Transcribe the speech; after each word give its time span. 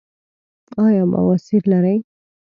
ایا 0.83 1.03
بواسیر 1.11 1.63
لرئ؟ 1.71 1.95